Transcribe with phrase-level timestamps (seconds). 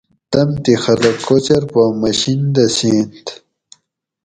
[0.31, 3.25] تمتھی خلۤق کوچر پا مشین دہ سِئینت